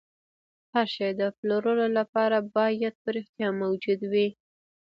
هر 0.73 0.87
شی 0.95 1.09
د 1.19 1.21
پلورلو 1.37 1.87
لپاره 1.99 2.37
باید 2.55 2.93
په 3.03 3.09
رښتیا 3.15 3.49
موجود 3.61 3.99
وي 4.11 4.27